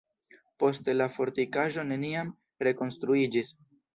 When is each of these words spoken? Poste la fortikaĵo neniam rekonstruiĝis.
Poste 0.61 0.95
la 0.95 1.07
fortikaĵo 1.17 1.85
neniam 1.91 2.33
rekonstruiĝis. 2.69 3.55